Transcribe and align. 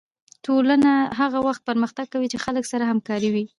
ټولنه 0.45 0.91
هغه 1.19 1.39
وخت 1.47 1.61
پرمختګ 1.69 2.05
کوي 2.13 2.27
چې 2.33 2.41
خلک 2.45 2.63
سره 2.71 2.83
همکاره 2.91 3.27
وي 3.33 3.43